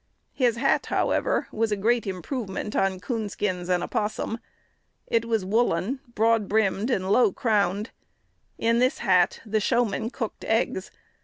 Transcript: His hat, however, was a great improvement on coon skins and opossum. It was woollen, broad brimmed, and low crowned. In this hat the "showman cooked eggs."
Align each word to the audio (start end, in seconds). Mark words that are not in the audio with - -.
His 0.33 0.55
hat, 0.55 0.87
however, 0.87 1.47
was 1.51 1.71
a 1.71 1.75
great 1.75 2.07
improvement 2.07 2.75
on 2.75 2.99
coon 2.99 3.29
skins 3.29 3.69
and 3.69 3.83
opossum. 3.83 4.39
It 5.05 5.25
was 5.25 5.45
woollen, 5.45 5.99
broad 6.15 6.47
brimmed, 6.49 6.89
and 6.89 7.11
low 7.11 7.31
crowned. 7.31 7.91
In 8.57 8.79
this 8.79 8.97
hat 8.97 9.41
the 9.45 9.59
"showman 9.59 10.09
cooked 10.09 10.43
eggs." 10.43 10.89